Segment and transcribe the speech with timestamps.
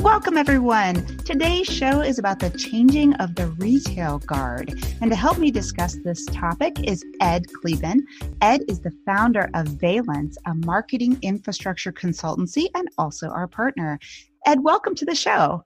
[0.00, 1.04] Welcome, everyone.
[1.24, 4.72] Today's show is about the changing of the retail guard.
[5.00, 8.02] And to help me discuss this topic is Ed Kleben.
[8.40, 13.98] Ed is the founder of Valence, a marketing infrastructure consultancy, and also our partner.
[14.46, 15.64] Ed, welcome to the show.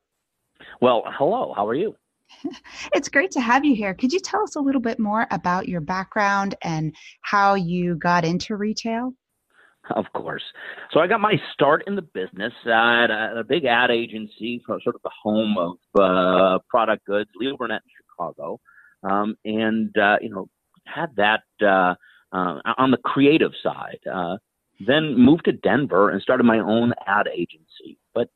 [0.81, 1.53] Well, hello.
[1.55, 1.95] How are you?
[2.95, 3.93] It's great to have you here.
[3.93, 8.25] Could you tell us a little bit more about your background and how you got
[8.25, 9.13] into retail?
[9.97, 10.43] Of course.
[10.93, 14.81] So I got my start in the business at a, a big ad agency, sort
[14.87, 18.61] of the home of uh, product goods, Leo Burnett in Chicago,
[19.03, 20.49] um, and uh, you know
[20.87, 21.95] had that uh,
[22.33, 24.01] uh, on the creative side.
[24.11, 24.37] Uh,
[24.87, 27.99] then moved to Denver and started my own ad agency.
[28.15, 28.29] But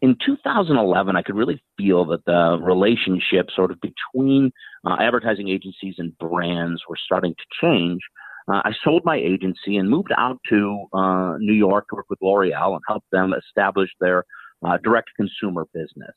[0.00, 4.52] in 2011, I could really feel that the relationship sort of between
[4.86, 8.00] uh, advertising agencies and brands were starting to change
[8.48, 12.18] uh, I sold my agency and moved out to uh, New York to work with
[12.22, 14.24] L'Oreal and help them establish their
[14.64, 16.16] uh, direct consumer business.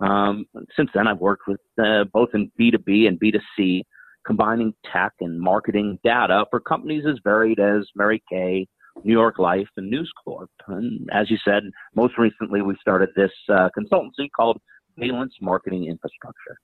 [0.00, 3.82] Um, since then, I've worked with uh, both in B2B and B2C,
[4.26, 8.66] combining tech and marketing data for companies as varied as Mary Kay,
[9.02, 10.50] New York Life, and News Corp.
[10.68, 11.62] And as you said,
[11.94, 14.60] most recently we started this uh, consultancy called
[14.98, 16.58] Valence Marketing Infrastructure.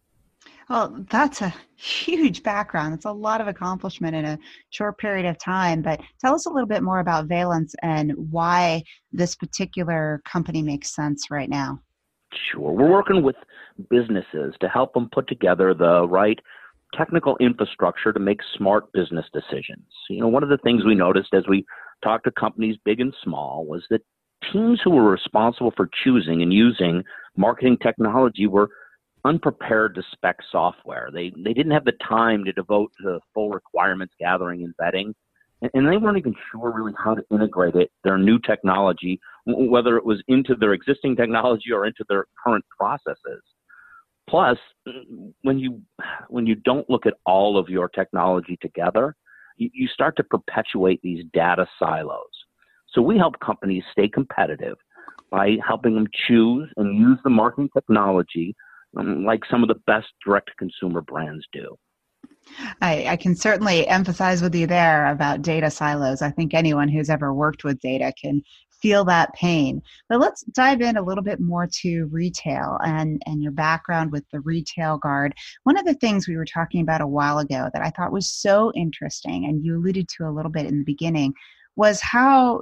[0.71, 2.95] Well, that's a huge background.
[2.95, 4.39] It's a lot of accomplishment in a
[4.71, 5.83] short period of time.
[5.83, 10.95] But tell us a little bit more about Valence and why this particular company makes
[10.95, 11.81] sense right now.
[12.53, 12.71] Sure.
[12.71, 13.35] We're working with
[13.91, 16.39] businesses to help them put together the right
[16.95, 19.87] technical infrastructure to make smart business decisions.
[20.09, 21.65] You know, one of the things we noticed as we
[22.05, 24.03] talked to companies big and small was that
[24.53, 27.03] teams who were responsible for choosing and using
[27.37, 28.71] marketing technology were
[29.25, 31.11] unprepared to spec software.
[31.13, 35.15] They they didn't have the time to devote to full requirements gathering and vetting,
[35.63, 39.97] and, and they weren't even sure really how to integrate it, their new technology, whether
[39.97, 43.43] it was into their existing technology or into their current processes.
[44.29, 44.59] Plus,
[45.43, 45.81] when you
[46.29, 49.17] when you don't look at all of your technology together,
[49.57, 52.25] you, you start to perpetuate these data silos.
[52.93, 54.77] So we help companies stay competitive
[55.31, 58.55] by helping them choose and use the marketing technology
[58.97, 61.77] um, like some of the best direct consumer brands do.
[62.81, 66.23] I, I, can certainly emphasize with you there about data silos.
[66.23, 68.43] I think anyone who's ever worked with data can
[68.81, 69.83] feel that pain.
[70.09, 74.25] But let's dive in a little bit more to retail and, and your background with
[74.33, 75.35] the retail guard.
[75.65, 78.31] One of the things we were talking about a while ago that I thought was
[78.31, 81.35] so interesting, and you alluded to a little bit in the beginning,
[81.81, 82.61] was how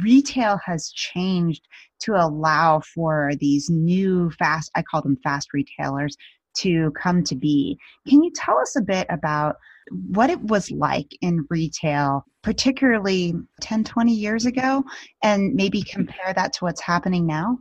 [0.00, 1.66] retail has changed
[1.98, 6.16] to allow for these new fast, I call them fast retailers,
[6.58, 7.76] to come to be.
[8.06, 9.56] Can you tell us a bit about
[10.12, 14.84] what it was like in retail, particularly 10, 20 years ago,
[15.20, 17.58] and maybe compare that to what's happening now?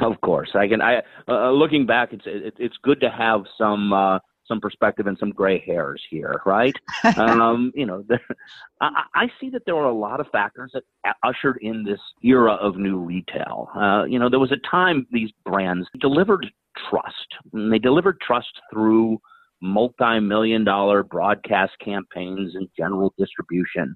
[0.00, 0.80] Of course, I can.
[0.80, 5.16] I uh, looking back, it's it, it's good to have some uh, some perspective and
[5.18, 6.74] some gray hairs here, right?
[7.16, 8.20] um, you know, there,
[8.80, 12.54] I, I, see that there were a lot of factors that ushered in this era
[12.54, 13.68] of new retail.
[13.74, 16.46] Uh, you know, there was a time these brands delivered
[16.90, 17.26] trust.
[17.52, 19.18] And they delivered trust through
[19.60, 23.94] multi-million dollar broadcast campaigns and general distribution.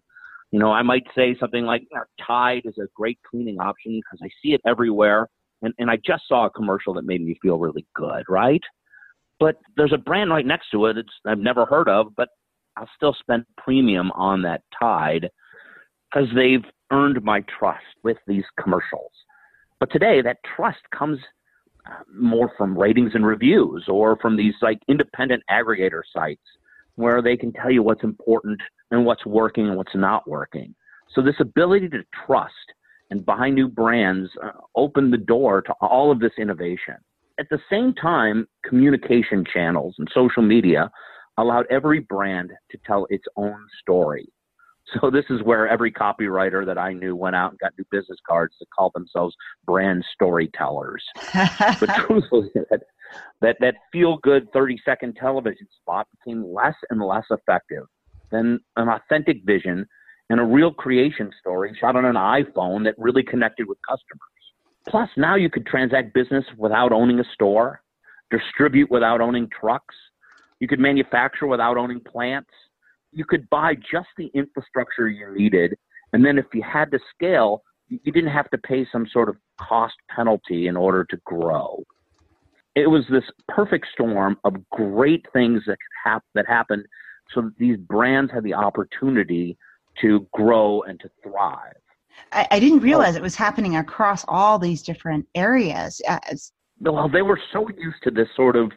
[0.52, 1.82] You know, I might say something like
[2.24, 5.28] Tide is a great cleaning option because I see it everywhere.
[5.62, 8.62] And, and I just saw a commercial that made me feel really good, right?
[9.38, 10.96] But there's a brand right next to it.
[10.96, 12.28] It's I've never heard of, but
[12.76, 15.28] I'll still spend premium on that Tide
[16.10, 19.10] because they've earned my trust with these commercials.
[19.80, 21.18] But today, that trust comes
[21.86, 26.42] uh, more from ratings and reviews or from these like independent aggregator sites
[26.94, 28.60] where they can tell you what's important
[28.90, 30.74] and what's working and what's not working.
[31.14, 32.52] So this ability to trust
[33.10, 36.96] and buy new brands uh, opened the door to all of this innovation.
[37.38, 40.90] At the same time, communication channels and social media
[41.38, 44.26] allowed every brand to tell its own story.
[45.00, 48.20] So this is where every copywriter that I knew went out and got new business
[48.24, 49.34] cards to call themselves
[49.66, 51.02] brand storytellers.
[51.34, 52.82] but truthfully, that,
[53.40, 57.82] that, that feel good 30 second television spot became less and less effective
[58.30, 59.86] than an authentic vision
[60.30, 64.35] and a real creation story shot on an iPhone that really connected with customers.
[64.88, 67.82] Plus, now you could transact business without owning a store,
[68.30, 69.94] distribute without owning trucks,
[70.60, 72.50] you could manufacture without owning plants.
[73.12, 75.76] You could buy just the infrastructure you needed.
[76.12, 79.36] And then if you had to scale, you didn't have to pay some sort of
[79.60, 81.84] cost penalty in order to grow.
[82.74, 86.84] It was this perfect storm of great things that, hap- that happened
[87.34, 89.56] so that these brands had the opportunity
[90.02, 91.74] to grow and to thrive.
[92.32, 93.18] I, I didn't realize oh.
[93.18, 96.00] it was happening across all these different areas.
[96.08, 96.52] Uh, As...
[96.80, 98.72] Well, they were so used to this sort of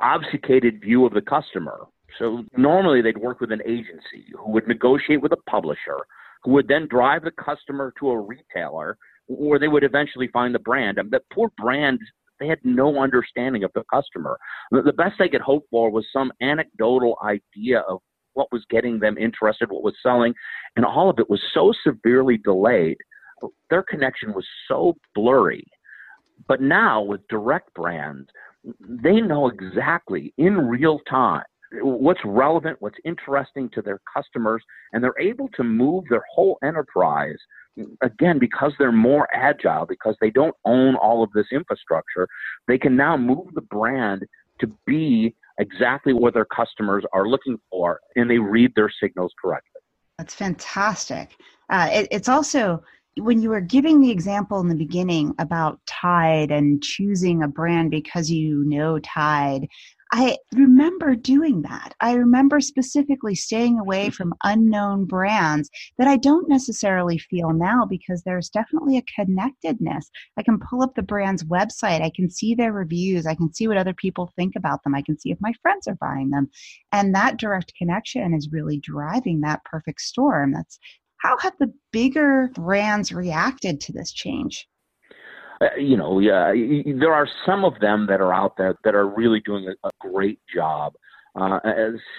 [0.00, 1.86] obfuscated view of the customer.
[2.18, 5.98] So normally they'd work with an agency who would negotiate with a publisher,
[6.42, 8.96] who would then drive the customer to a retailer,
[9.26, 10.98] where they would eventually find the brand.
[10.98, 11.98] And that poor brand,
[12.38, 14.38] they had no understanding of the customer.
[14.70, 18.00] The best they could hope for was some anecdotal idea of
[18.34, 20.34] what was getting them interested, what was selling,
[20.76, 22.98] and all of it was so severely delayed.
[23.70, 25.64] Their connection was so blurry.
[26.48, 28.28] But now with direct brands,
[28.80, 31.44] they know exactly in real time
[31.80, 37.38] what's relevant, what's interesting to their customers, and they're able to move their whole enterprise
[38.02, 42.28] again because they're more agile because they don't own all of this infrastructure
[42.68, 44.24] they can now move the brand
[44.60, 49.80] to be exactly what their customers are looking for and they read their signals correctly.
[50.18, 51.36] That's fantastic.
[51.70, 52.82] Uh, it, it's also
[53.16, 57.90] when you were giving the example in the beginning about Tide and choosing a brand
[57.90, 59.68] because you know Tide,
[60.16, 61.96] I remember doing that.
[62.00, 64.12] I remember specifically staying away mm-hmm.
[64.12, 65.68] from unknown brands
[65.98, 70.08] that I don't necessarily feel now because there's definitely a connectedness.
[70.36, 73.66] I can pull up the brand's website, I can see their reviews, I can see
[73.66, 76.48] what other people think about them, I can see if my friends are buying them.
[76.92, 80.52] And that direct connection is really driving that perfect storm.
[80.52, 80.78] That's
[81.16, 84.68] how have the bigger brands reacted to this change?
[85.64, 86.52] Uh, you know, yeah,
[87.00, 89.90] there are some of them that are out there that are really doing a, a
[90.00, 90.94] great job.
[91.36, 91.58] Uh,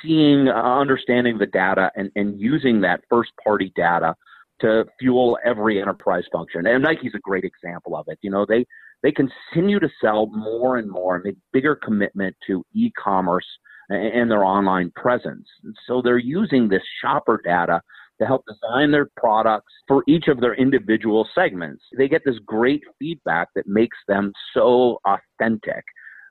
[0.01, 4.13] seeing, uh, understanding the data, and, and using that first party data
[4.59, 6.67] to fuel every enterprise function.
[6.67, 8.19] And Nike's a great example of it.
[8.21, 8.65] You know, they
[9.03, 13.45] they continue to sell more and more, make bigger commitment to e-commerce
[13.89, 15.47] and their online presence.
[15.87, 17.81] So they're using this shopper data
[18.19, 21.83] to help design their products for each of their individual segments.
[21.97, 25.83] They get this great feedback that makes them so authentic.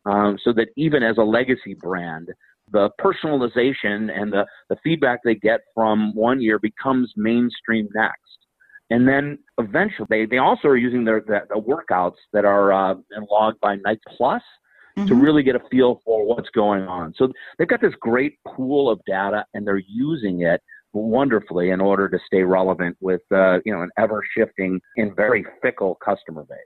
[0.07, 2.29] Um, so that even as a legacy brand,
[2.73, 8.19] the personalization and the, the feedback they get from one year becomes mainstream next.
[8.91, 12.95] And then eventually, they, they also are using their the, the workouts that are uh,
[13.31, 14.43] logged by Nike Plus
[14.97, 15.09] mm-hmm.
[15.09, 17.15] to really get a feel for what's going on.
[17.17, 20.61] So they've got this great pool of data, and they're using it
[20.95, 25.45] wonderfully in order to stay relevant with uh, you know an ever shifting and very
[25.63, 26.59] fickle customer base.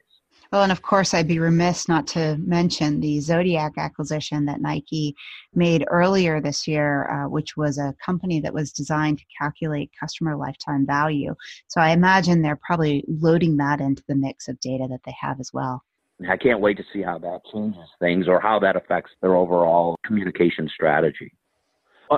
[0.52, 5.14] Well, and of course, I'd be remiss not to mention the Zodiac acquisition that Nike
[5.54, 10.36] made earlier this year, uh, which was a company that was designed to calculate customer
[10.36, 11.34] lifetime value.
[11.66, 15.38] So I imagine they're probably loading that into the mix of data that they have
[15.38, 15.82] as well.
[16.28, 19.96] I can't wait to see how that changes things or how that affects their overall
[20.04, 21.30] communication strategy.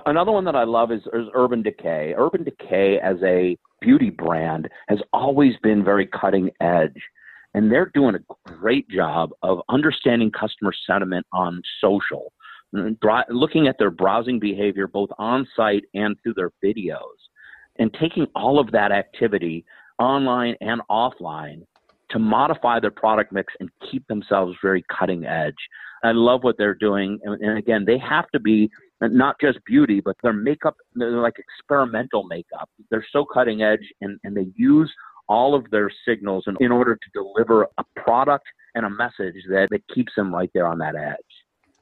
[0.07, 2.15] Another one that I love is, is Urban Decay.
[2.17, 7.01] Urban Decay as a beauty brand has always been very cutting edge.
[7.55, 12.33] And they're doing a great job of understanding customer sentiment on social,
[12.75, 12.97] mm,
[13.29, 17.01] looking at their browsing behavior both on site and through their videos,
[17.79, 19.65] and taking all of that activity
[19.99, 21.63] online and offline
[22.11, 25.55] to modify their product mix and keep themselves very cutting edge.
[26.03, 27.19] I love what they're doing.
[27.25, 28.71] And, and again, they have to be
[29.03, 32.69] not just beauty, but their makeup, they're like experimental makeup.
[32.91, 34.93] They're so cutting edge and, and they use
[35.29, 39.69] all of their signals in, in order to deliver a product and a message that,
[39.71, 41.17] that keeps them right there on that edge.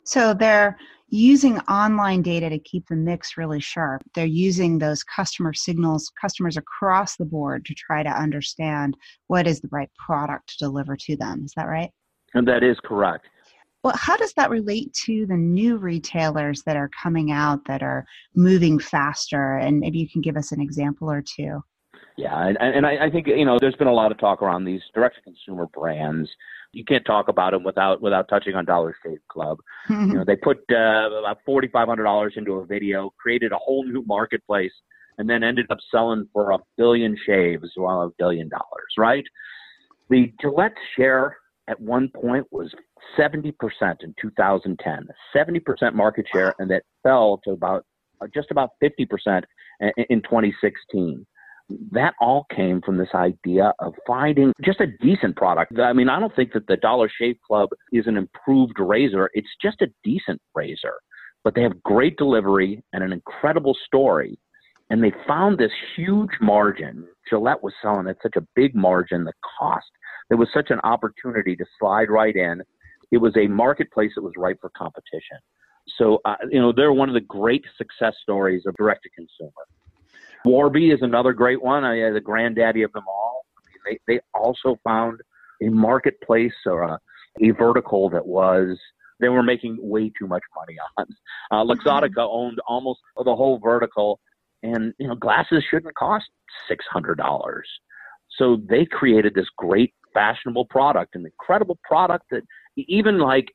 [0.05, 0.79] So they're
[1.11, 4.03] using online data to keep the mix really sharp.
[4.15, 8.97] They're using those customer signals, customers across the board to try to understand
[9.27, 11.43] what is the right product to deliver to them.
[11.45, 11.91] Is that right?
[12.35, 13.27] And that is correct.
[13.85, 18.05] Well, how does that relate to the new retailers that are coming out that are
[18.35, 19.57] moving faster?
[19.57, 21.63] And maybe you can give us an example or two.
[22.17, 24.65] Yeah, and, and I, I think you know there's been a lot of talk around
[24.65, 26.29] these direct to consumer brands
[26.73, 29.59] you can't talk about them without without touching on Dollar Shave Club.
[29.89, 33.59] you know, they put uh, about forty five hundred dollars into a video, created a
[33.59, 34.73] whole new marketplace,
[35.19, 39.25] and then ended up selling for a billion shaves, well, a billion dollars, right?
[40.11, 41.37] The Gillette share
[41.69, 42.73] at one point was
[43.19, 43.53] 70%
[44.03, 47.85] in 2010, 70% market share, and that fell to about
[48.21, 49.43] uh, just about 50%
[50.09, 51.27] in 2016
[51.91, 55.79] that all came from this idea of finding just a decent product.
[55.79, 59.31] I mean, I don't think that the Dollar Shave Club is an improved razor.
[59.35, 60.95] It's just a decent razor,
[61.45, 64.39] but they have great delivery and an incredible story.
[64.91, 67.07] And they found this huge margin.
[67.29, 69.85] Gillette was selling at such a big margin, the cost.
[70.29, 72.63] There was such an opportunity to slide right in.
[73.11, 75.39] It was a marketplace that was ripe for competition.
[75.97, 79.53] So, uh, you know, they're one of the great success stories of direct to consumer.
[80.45, 81.85] Warby is another great one.
[81.85, 83.47] I, uh, the granddaddy of them all.
[83.57, 85.21] I mean, they, they also found
[85.63, 86.99] a marketplace or a,
[87.41, 88.79] a vertical that was
[89.21, 91.07] they were making way too much money on.
[91.51, 94.21] Uh, Luxottica owned almost the whole vertical,
[94.63, 96.27] and you know glasses shouldn't cost
[96.69, 97.69] six hundred dollars.
[98.37, 102.43] So they created this great fashionable product, an incredible product that
[102.77, 103.47] even like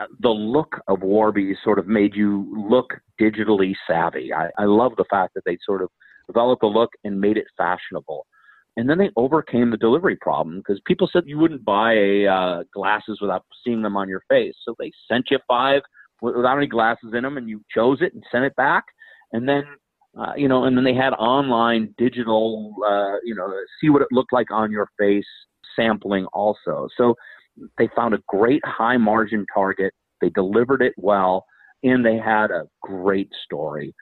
[0.00, 4.32] uh, the look of Warby sort of made you look digitally savvy.
[4.32, 5.88] I, I love the fact that they sort of
[6.26, 8.26] developed a look and made it fashionable.
[8.76, 13.18] And then they overcame the delivery problem because people said you wouldn't buy uh, glasses
[13.20, 14.54] without seeing them on your face.
[14.64, 15.82] So they sent you five
[16.22, 18.84] without any glasses in them, and you chose it and sent it back.
[19.32, 19.64] And then,
[20.18, 24.08] uh, you know, and then they had online digital, uh, you know, see what it
[24.12, 25.26] looked like on your face
[25.76, 26.88] sampling also.
[26.96, 27.14] So
[27.78, 29.92] they found a great high margin target.
[30.20, 31.44] They delivered it well,
[31.82, 33.94] and they had a great story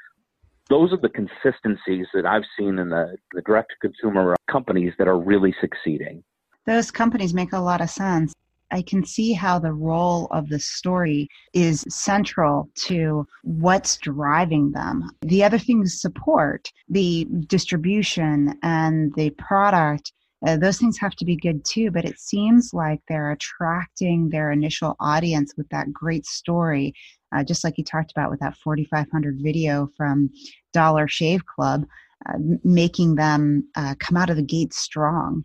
[0.69, 5.19] those are the consistencies that I've seen in the, the direct consumer companies that are
[5.19, 6.23] really succeeding.
[6.67, 8.35] Those companies make a lot of sense.
[8.71, 15.11] I can see how the role of the story is central to what's driving them.
[15.23, 20.13] The other things support the distribution and the product.
[20.47, 24.53] Uh, those things have to be good too, but it seems like they're attracting their
[24.53, 26.95] initial audience with that great story
[27.35, 30.31] uh, just like you talked about with that 4500 video from
[30.73, 31.85] Dollar Shave Club,
[32.29, 35.45] uh, making them uh, come out of the gate strong.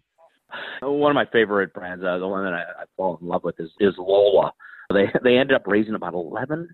[0.81, 3.59] One of my favorite brands, uh, the one that I, I fall in love with,
[3.59, 4.51] is, is Lola.
[4.93, 6.67] They they ended up raising about 11.2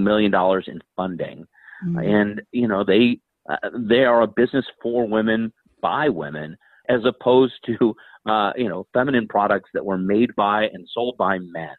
[0.00, 1.46] million dollars in funding,
[1.84, 1.98] mm-hmm.
[1.98, 5.52] and you know they uh, they are a business for women
[5.82, 6.56] by women,
[6.88, 7.94] as opposed to
[8.26, 11.74] uh, you know feminine products that were made by and sold by men.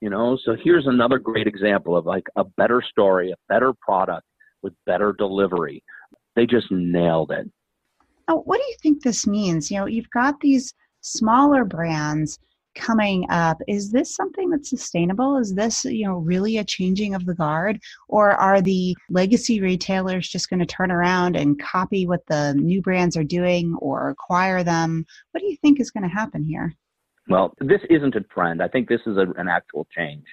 [0.00, 4.26] You know, so here's another great example of like a better story, a better product
[4.62, 5.82] with better delivery.
[6.34, 7.48] They just nailed it.
[8.28, 9.70] Oh, what do you think this means?
[9.70, 12.38] You know, you've got these smaller brands
[12.74, 13.58] coming up.
[13.68, 15.38] Is this something that's sustainable?
[15.38, 17.80] Is this, you know, really a changing of the guard?
[18.08, 22.82] Or are the legacy retailers just going to turn around and copy what the new
[22.82, 25.04] brands are doing or acquire them?
[25.32, 26.72] What do you think is going to happen here?
[27.28, 28.62] Well, this isn't a trend.
[28.62, 30.24] I think this is a, an actual change.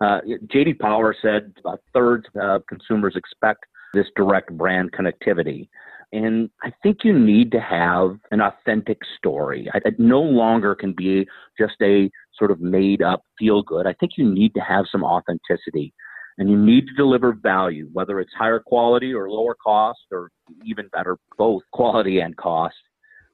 [0.00, 5.68] Uh, JD Power said about thirds of consumers expect this direct brand connectivity.
[6.12, 9.70] And I think you need to have an authentic story.
[9.74, 11.26] It no longer can be
[11.58, 13.86] just a sort of made up feel good.
[13.86, 15.94] I think you need to have some authenticity
[16.38, 20.30] and you need to deliver value, whether it's higher quality or lower cost or
[20.64, 22.74] even better, both quality and cost.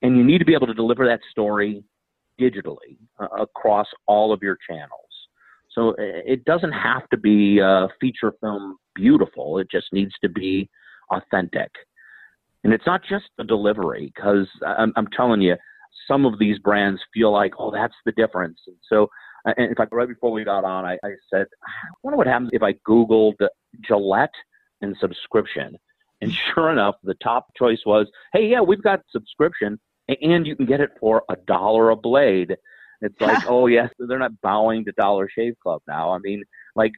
[0.02, 1.82] And you need to be able to deliver that story
[2.40, 4.90] digitally uh, across all of your channels.
[5.72, 9.58] So it doesn't have to be uh, feature film beautiful.
[9.58, 10.68] It just needs to be
[11.12, 11.70] authentic.
[12.64, 15.56] And it's not just the delivery, because uh, I'm, I'm, telling you,
[16.06, 18.58] some of these brands feel like, oh, that's the difference.
[18.66, 19.08] And so,
[19.46, 22.26] uh, in fact, right before we got on, I, I said, ah, I wonder what
[22.26, 23.34] happens if I Googled
[23.86, 24.34] Gillette
[24.80, 25.76] and subscription.
[26.20, 26.36] And mm.
[26.54, 29.78] sure enough, the top choice was, hey, yeah, we've got subscription
[30.20, 32.56] and you can get it for a dollar a blade.
[33.00, 36.10] It's like, oh yes, they're not bowing to Dollar Shave Club now.
[36.10, 36.42] I mean,
[36.74, 36.92] like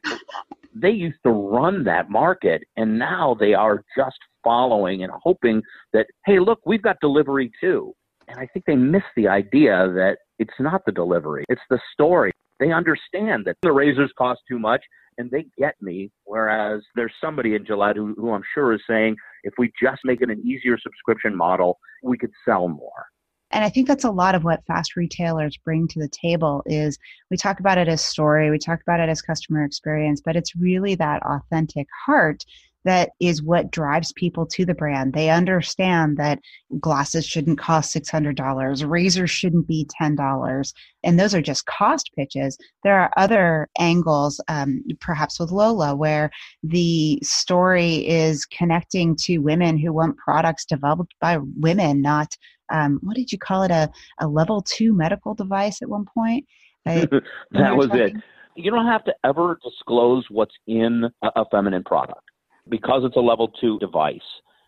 [0.73, 5.61] they used to run that market, and now they are just following and hoping
[5.93, 7.93] that, hey, look, we've got delivery too.
[8.27, 12.31] And I think they miss the idea that it's not the delivery, it's the story.
[12.59, 14.83] They understand that the razors cost too much
[15.17, 16.11] and they get me.
[16.25, 20.21] Whereas there's somebody in Gillette who, who I'm sure is saying, if we just make
[20.21, 23.07] it an easier subscription model, we could sell more.
[23.51, 26.97] And I think that's a lot of what fast retailers bring to the table is
[27.29, 30.55] we talk about it as story, we talk about it as customer experience, but it's
[30.55, 32.45] really that authentic heart
[32.83, 35.13] that is what drives people to the brand.
[35.13, 36.39] They understand that
[36.79, 40.73] glasses shouldn't cost $600, razors shouldn't be $10.
[41.03, 42.57] And those are just cost pitches.
[42.83, 46.31] There are other angles, um, perhaps with Lola, where
[46.63, 52.35] the story is connecting to women who want products developed by women, not
[52.71, 53.71] um, what did you call it?
[53.71, 56.45] A, a level two medical device at one point?
[56.85, 57.07] I,
[57.51, 58.17] that was talking?
[58.17, 58.23] it.
[58.55, 62.23] You don't have to ever disclose what's in a, a feminine product
[62.69, 64.19] because it's a level two device.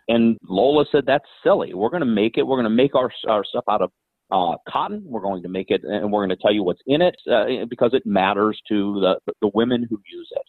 [0.08, 1.74] And Lola said that's silly.
[1.74, 2.44] We're going to make it.
[2.44, 3.92] We're going to make our our stuff out of
[4.32, 5.04] uh, cotton.
[5.06, 7.66] We're going to make it, and we're going to tell you what's in it uh,
[7.70, 10.44] because it matters to the the women who use it.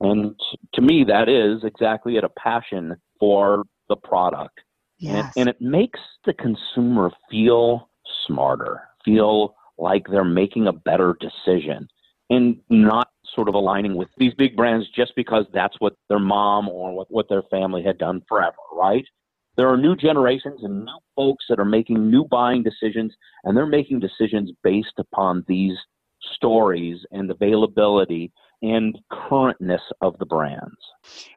[0.00, 0.34] And
[0.74, 4.60] to me, that is exactly at a passion for the product.
[4.98, 5.32] Yes.
[5.36, 7.88] And, and it makes the consumer feel
[8.26, 11.88] smarter, feel like they're making a better decision
[12.30, 16.68] and not sort of aligning with these big brands just because that's what their mom
[16.68, 19.04] or what, what their family had done forever, right?
[19.56, 23.12] There are new generations and new folks that are making new buying decisions,
[23.44, 25.76] and they're making decisions based upon these
[26.34, 30.76] stories and availability and currentness of the brands.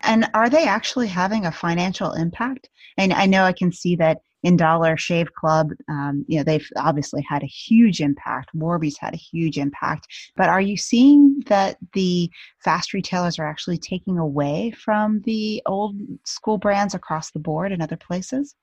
[0.01, 2.69] And are they actually having a financial impact?
[2.97, 6.67] And I know I can see that in Dollar Shave Club, um, you know, they've
[6.75, 8.49] obviously had a huge impact.
[8.53, 10.07] Warby's had a huge impact.
[10.35, 12.29] But are you seeing that the
[12.63, 17.81] fast retailers are actually taking away from the old school brands across the board in
[17.81, 18.55] other places?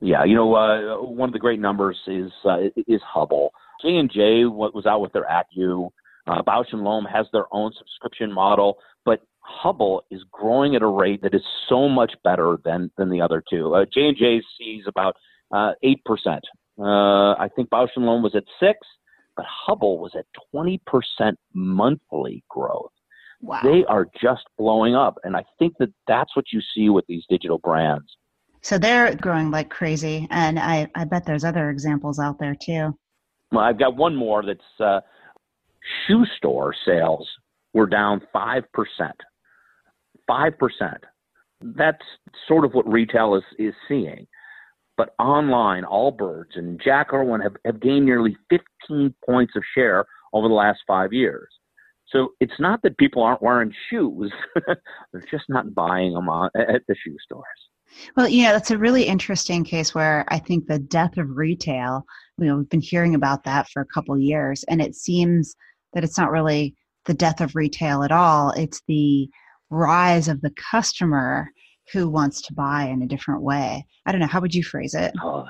[0.00, 3.52] Yeah, you know, uh, one of the great numbers is uh, is Hubble.
[3.82, 5.88] J and J what was out with their Acuvue.
[6.26, 10.86] Uh, Bausch and Lomb has their own subscription model, but Hubble is growing at a
[10.86, 13.74] rate that is so much better than than the other two.
[13.74, 15.16] Uh, J and J sees about
[15.52, 16.44] uh, eight uh, percent.
[16.78, 18.78] I think Bausch and Lomb was at six,
[19.36, 22.92] but Hubble was at twenty percent monthly growth.
[23.42, 23.60] Wow.
[23.62, 27.24] They are just blowing up, and I think that that's what you see with these
[27.28, 28.16] digital brands.
[28.62, 32.96] So they're growing like crazy, and I, I bet there's other examples out there too.
[33.52, 35.00] Well, I've got one more that's uh,
[36.06, 37.28] shoe store sales
[37.72, 38.62] were down 5%.
[40.28, 40.96] 5%.
[41.60, 42.04] That's
[42.46, 44.26] sort of what retail is, is seeing.
[44.96, 50.48] But online, Allbirds and Jack Erwin have, have gained nearly 15 points of share over
[50.48, 51.48] the last five years.
[52.08, 54.32] So it's not that people aren't wearing shoes,
[54.66, 57.44] they're just not buying them on, at the shoe stores.
[58.16, 62.04] Well, yeah, that's a really interesting case where I think the death of retail,
[62.38, 65.56] you know, we've been hearing about that for a couple years, and it seems
[65.94, 66.74] that it's not really
[67.06, 68.50] the death of retail at all.
[68.50, 69.28] It's the
[69.70, 71.48] rise of the customer
[71.92, 73.86] who wants to buy in a different way.
[74.06, 74.26] I don't know.
[74.26, 75.12] How would you phrase it?
[75.22, 75.44] Oh,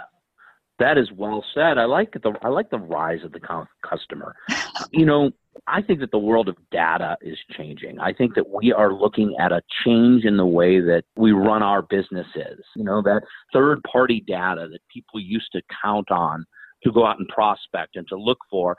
[0.79, 1.79] that is well said.
[1.79, 3.41] I like the I like the rise of the
[3.89, 4.35] customer.
[4.93, 5.31] you know,
[5.69, 8.01] I think that the world of data is changing.
[8.01, 11.63] I think that we are looking at a change in the way that we run
[11.63, 12.65] our businesses.
[12.75, 16.45] You know, that third party data that people used to count on
[16.83, 18.77] to go out and prospect and to look for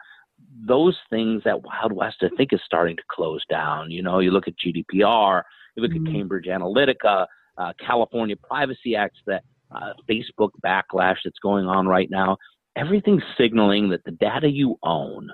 [0.64, 3.92] those things that Wild West, I think, is starting to close down.
[3.92, 5.44] You know, you look at GDPR,
[5.76, 6.08] you look mm-hmm.
[6.08, 7.26] at Cambridge Analytica,
[7.58, 12.38] uh, California Privacy Act, that uh, Facebook backlash that's going on right now.
[12.76, 15.30] Everything's signaling that the data you own,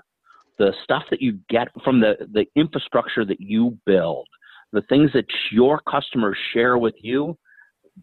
[0.58, 4.28] the stuff that you get from the, the infrastructure that you build,
[4.72, 7.38] the things that your customers share with you,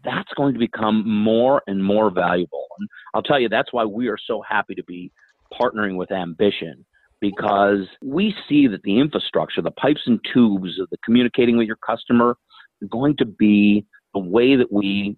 [0.04, 2.66] that's going to become more and more valuable.
[2.78, 5.10] And I'll tell you, that's why we are so happy to be
[5.52, 6.84] partnering with Ambition
[7.20, 11.76] because we see that the infrastructure, the pipes and tubes of the communicating with your
[11.76, 12.36] customer,
[12.80, 15.16] is going to be the way that we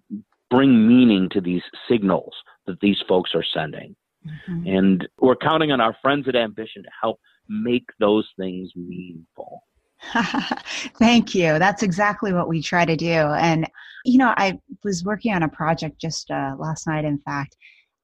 [0.49, 2.33] bring meaning to these signals
[2.67, 3.95] that these folks are sending.
[4.27, 4.67] Mm-hmm.
[4.67, 9.63] And we're counting on our friends at Ambition to help make those things meaningful.
[10.99, 11.59] Thank you.
[11.59, 13.07] That's exactly what we try to do.
[13.07, 13.69] And,
[14.03, 17.55] you know, I was working on a project just uh, last night, in fact,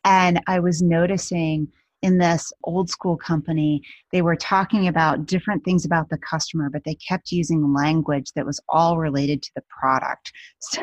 [0.06, 1.68] and I was noticing
[2.02, 3.82] in this old school company,
[4.12, 8.46] they were talking about different things about the customer, but they kept using language that
[8.46, 10.32] was all related to the product.
[10.60, 10.82] So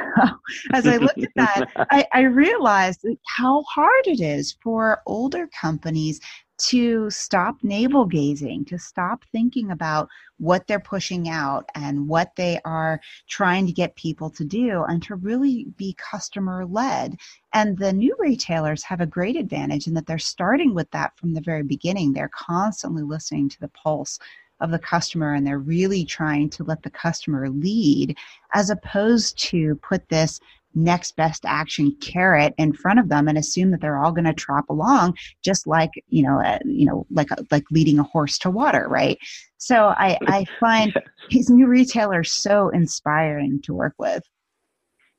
[0.73, 3.05] as I looked at that, I, I realized
[3.37, 6.21] how hard it is for older companies
[6.57, 12.61] to stop navel gazing, to stop thinking about what they're pushing out and what they
[12.65, 17.17] are trying to get people to do, and to really be customer led.
[17.53, 21.35] And the new retailers have a great advantage in that they're starting with that from
[21.35, 22.13] the very beginning.
[22.13, 24.19] They're constantly listening to the pulse
[24.61, 28.17] of the customer and they're really trying to let the customer lead
[28.55, 30.41] as opposed to put this
[30.75, 34.35] next best action carrot in front of them and assume that they're all going to
[34.35, 38.51] trot along just like you know uh, you know like like leading a horse to
[38.51, 39.19] water right?
[39.57, 40.93] So i i find
[41.31, 44.23] these new retailers so inspiring to work with.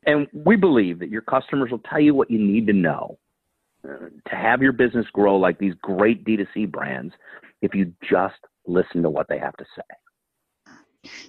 [0.06, 3.18] And we believe that your customers will tell you what you need to know
[3.84, 7.14] uh, to have your business grow like these great D2C brands
[7.62, 8.36] if you just
[8.68, 9.96] listen to what they have to say.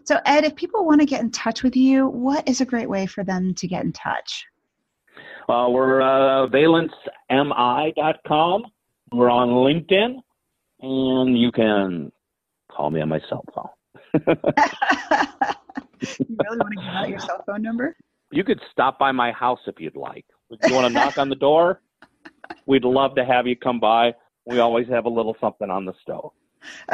[0.05, 2.89] So, Ed, if people want to get in touch with you, what is a great
[2.89, 4.45] way for them to get in touch?
[5.49, 8.65] Uh, we're uh, valencemi.com.
[9.13, 10.17] We're on LinkedIn,
[10.81, 12.11] and you can
[12.71, 13.69] call me on my cell phone.
[14.15, 14.21] you
[16.43, 17.97] really want to give out your cell phone number?
[18.33, 20.25] You could stop by my house if you'd like.
[20.51, 21.81] If you want to knock on the door,
[22.67, 24.15] we'd love to have you come by.
[24.47, 26.33] We always have a little something on the stove.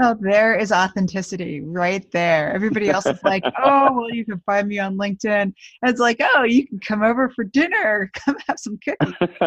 [0.00, 2.52] oh, there is authenticity right there.
[2.52, 5.42] Everybody else is like, oh, well, you can find me on LinkedIn.
[5.42, 9.14] And it's like, oh, you can come over for dinner, come have some cookies.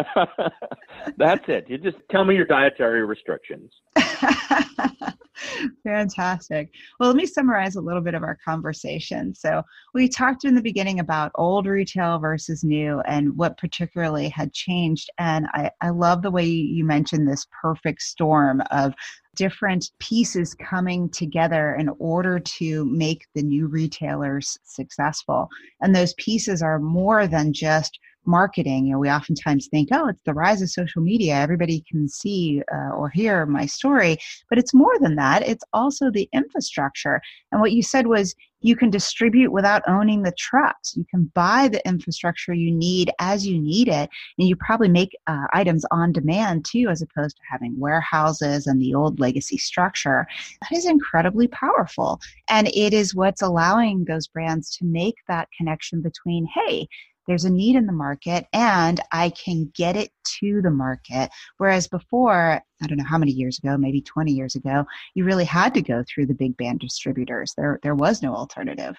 [1.16, 1.66] That's it.
[1.68, 3.70] You just tell me your dietary restrictions.
[5.84, 6.70] Fantastic.
[6.98, 9.34] Well, let me summarize a little bit of our conversation.
[9.34, 9.62] So,
[9.94, 15.10] we talked in the beginning about old retail versus new and what particularly had changed.
[15.18, 18.94] And I, I love the way you mentioned this perfect storm of
[19.34, 25.48] different pieces coming together in order to make the new retailers successful.
[25.80, 28.86] And those pieces are more than just marketing.
[28.86, 31.34] You know, we oftentimes think, oh, it's the rise of social media.
[31.34, 34.18] Everybody can see uh, or hear my story.
[34.48, 35.46] But it's more than that.
[35.46, 37.20] It's also the infrastructure.
[37.52, 40.96] And what you said was you can distribute without owning the trucks.
[40.96, 44.10] You can buy the infrastructure you need as you need it.
[44.38, 48.80] And you probably make uh, items on demand too, as opposed to having warehouses and
[48.80, 50.26] the old legacy structure.
[50.62, 52.20] That is incredibly powerful.
[52.48, 56.88] And it is what's allowing those brands to make that connection between, hey,
[57.26, 60.10] there's a need in the market and I can get it
[60.40, 61.30] to the market.
[61.58, 64.84] Whereas before, I don't know how many years ago, maybe 20 years ago,
[65.14, 67.54] you really had to go through the big band distributors.
[67.56, 68.96] There, there was no alternative.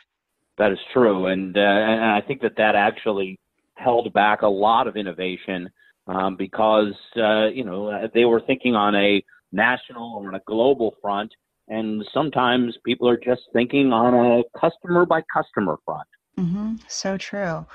[0.58, 1.28] That is true.
[1.28, 3.40] And, uh, and I think that that actually
[3.76, 5.70] held back a lot of innovation
[6.08, 10.96] um, because, uh, you know, they were thinking on a national or on a global
[11.02, 11.32] front.
[11.68, 16.08] And sometimes people are just thinking on a customer by customer front.
[16.40, 16.76] Mm-hmm.
[16.88, 17.66] So true.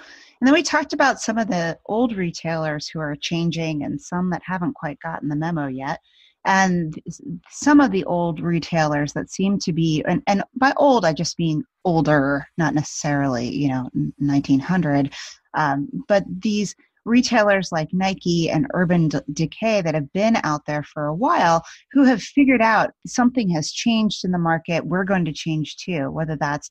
[0.42, 4.30] And then we talked about some of the old retailers who are changing and some
[4.30, 6.00] that haven't quite gotten the memo yet.
[6.44, 7.00] And
[7.48, 11.38] some of the old retailers that seem to be, and, and by old, I just
[11.38, 15.14] mean older, not necessarily, you know, 1900,
[15.54, 16.74] um, but these
[17.04, 22.02] retailers like Nike and Urban Decay that have been out there for a while who
[22.02, 24.86] have figured out something has changed in the market.
[24.86, 26.68] We're going to change too, whether that's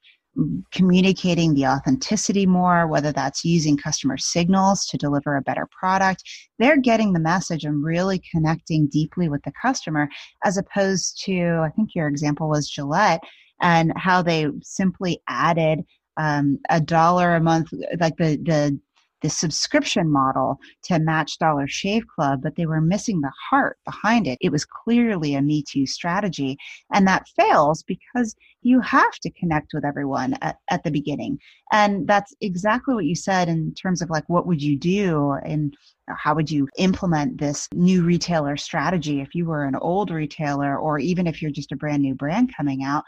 [0.71, 6.23] communicating the authenticity more, whether that's using customer signals to deliver a better product.
[6.57, 10.07] They're getting the message and really connecting deeply with the customer,
[10.45, 13.21] as opposed to, I think your example was Gillette
[13.61, 15.81] and how they simply added
[16.17, 18.79] um, a dollar a month, like the, the
[19.21, 24.27] the subscription model to match Dollar Shave Club, but they were missing the heart behind
[24.27, 24.37] it.
[24.41, 26.57] It was clearly a Me Too strategy.
[26.93, 31.39] And that fails because you have to connect with everyone at, at the beginning.
[31.71, 35.75] And that's exactly what you said in terms of like, what would you do and
[36.07, 40.99] how would you implement this new retailer strategy if you were an old retailer or
[40.99, 43.03] even if you're just a brand new brand coming out?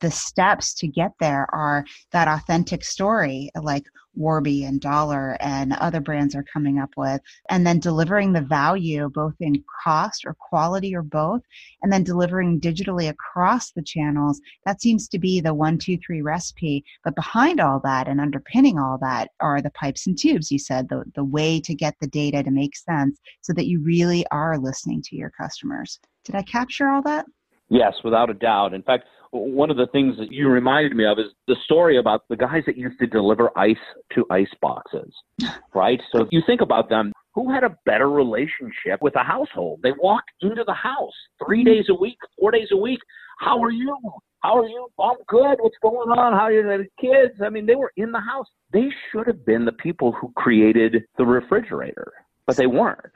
[0.00, 3.84] The steps to get there are that authentic story like
[4.18, 9.08] Warby and Dollar and other brands are coming up with, and then delivering the value
[9.14, 11.42] both in cost or quality or both,
[11.82, 14.40] and then delivering digitally across the channels.
[14.66, 16.84] That seems to be the one, two, three recipe.
[17.04, 20.88] But behind all that and underpinning all that are the pipes and tubes, you said,
[20.88, 24.58] the, the way to get the data to make sense so that you really are
[24.58, 26.00] listening to your customers.
[26.24, 27.24] Did I capture all that?
[27.70, 28.74] Yes, without a doubt.
[28.74, 32.22] In fact, one of the things that you reminded me of is the story about
[32.28, 33.76] the guys that used to deliver ice
[34.14, 35.12] to ice boxes,
[35.74, 36.00] right?
[36.12, 39.80] So if you think about them, who had a better relationship with the household?
[39.82, 41.12] They walked into the house
[41.44, 41.74] three mm-hmm.
[41.74, 42.98] days a week, four days a week.
[43.38, 43.96] How are you?
[44.40, 44.88] How are you?
[45.00, 45.56] I'm good.
[45.60, 46.32] What's going on?
[46.32, 46.62] How are you?
[46.62, 47.40] The kids?
[47.44, 48.46] I mean, they were in the house.
[48.72, 52.12] They should have been the people who created the refrigerator,
[52.46, 53.12] but they weren't.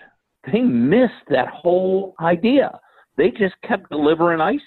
[0.53, 2.79] They missed that whole idea.
[3.17, 4.61] They just kept delivering ice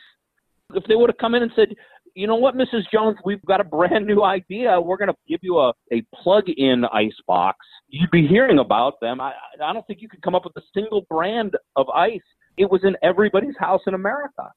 [0.75, 1.69] if they would have come in and said,
[2.15, 2.83] you know what, Mrs.
[2.91, 4.79] Jones, we've got a brand new idea.
[4.79, 7.57] We're going to give you a, a plug in ice box.
[7.89, 9.19] You'd be hearing about them.
[9.19, 12.21] I, I don't think you could come up with a single brand of ice.
[12.57, 14.51] It was in everybody's house in America.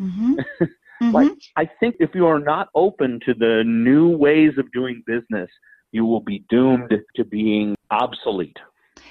[0.00, 0.34] Mm-hmm.
[0.62, 1.10] mm-hmm.
[1.12, 5.48] like, I think if you are not open to the new ways of doing business,
[5.92, 8.56] you will be doomed to being obsolete.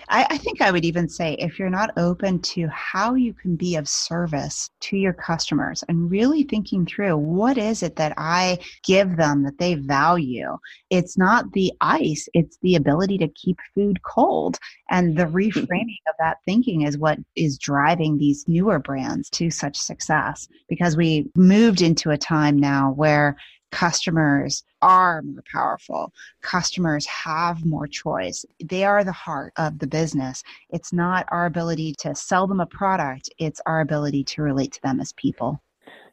[0.09, 3.55] I, I, think I would even say if you're not open to how you can
[3.55, 8.59] be of service to your customers and really thinking through what is it that I
[8.83, 10.57] give them that they value,
[10.89, 14.57] it's not the ice, it's the ability to keep food cold.
[14.89, 19.77] And the reframing of that thinking is what is driving these newer brands to such
[19.77, 23.37] success because we moved into a time now where
[23.73, 26.13] customers are more powerful.
[26.43, 28.45] Customers have more choice.
[28.63, 30.43] They are the heart of the business.
[30.69, 34.81] It's not our ability to sell them a product, it's our ability to relate to
[34.83, 35.59] them as people.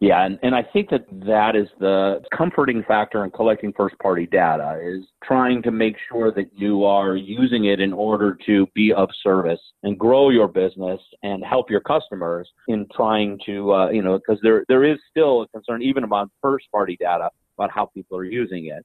[0.00, 4.26] Yeah, and, and I think that that is the comforting factor in collecting first party
[4.26, 8.94] data is trying to make sure that you are using it in order to be
[8.94, 14.00] of service and grow your business and help your customers in trying to, uh, you
[14.00, 17.28] know, because there, there is still a concern even about first party data
[17.60, 18.84] about how people are using it.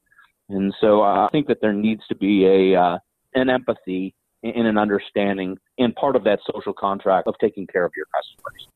[0.50, 2.98] And so uh, I think that there needs to be a uh,
[3.34, 7.92] an empathy and an understanding and part of that social contract of taking care of
[7.98, 8.68] your customers.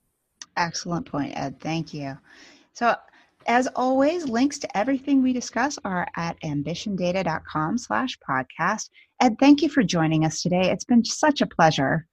[0.57, 1.59] Excellent point, Ed.
[1.59, 2.17] Thank you.
[2.73, 2.95] So
[3.47, 8.89] as always, links to everything we discuss are at ambitiondata.com slash podcast.
[9.21, 10.71] Ed, thank you for joining us today.
[10.71, 12.05] It's been such a pleasure.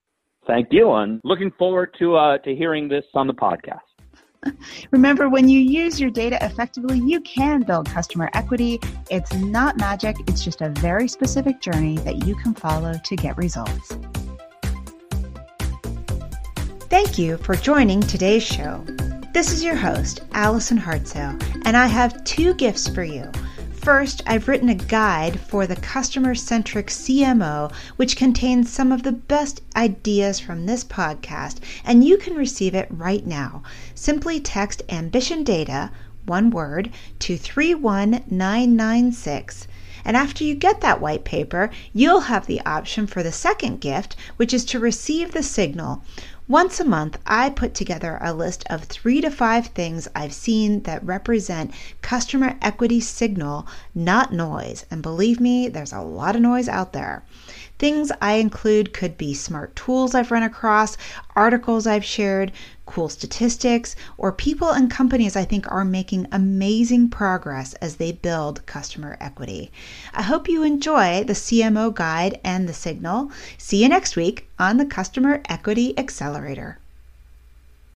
[0.47, 0.93] Thank you.
[0.93, 3.86] And looking forward to uh, to hearing this on the podcast.
[4.91, 8.81] Remember, when you use your data effectively, you can build customer equity.
[9.11, 13.37] It's not magic, it's just a very specific journey that you can follow to get
[13.37, 13.97] results.
[16.89, 18.85] Thank you for joining today's show.
[19.35, 23.31] This is your host, Allison Hartsoe, and I have two gifts for you.
[23.87, 29.13] First, I've written a guide for the customer centric CMO, which contains some of the
[29.13, 33.63] best ideas from this podcast, and you can receive it right now.
[33.95, 35.93] Simply text Ambition Data,
[36.25, 39.69] one word, to 31996.
[40.05, 44.17] And after you get that white paper, you'll have the option for the second gift,
[44.37, 46.03] which is to receive the signal.
[46.49, 50.85] Once a month, I put together a list of three to five things I've seen
[50.85, 54.87] that represent customer equity signal, not noise.
[54.89, 57.25] And believe me, there's a lot of noise out there.
[57.79, 60.97] Things I include could be smart tools I've run across,
[61.35, 62.53] articles I've shared,
[62.87, 68.65] cool statistics, or people and companies I think are making amazing progress as they build
[68.65, 69.71] customer equity.
[70.15, 73.31] I hope you enjoy the CMO guide and the signal.
[73.59, 76.79] See you next week on the Customer Equity Accelerator.